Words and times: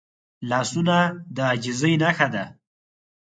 لاسونه 0.49 0.97
د 1.35 1.37
عاجزۍ 1.49 1.93
نښه 2.01 2.27
ده 2.33 2.45